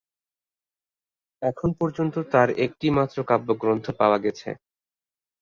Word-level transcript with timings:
এখন 1.41 1.69
পর্যন্ত 1.79 2.15
তার 2.31 2.49
একটি 2.65 2.87
মাত্র 2.97 3.17
কাব্যগ্রন্থ 3.23 3.85
পাওয়া 3.99 4.17
গেছে। 4.17 4.49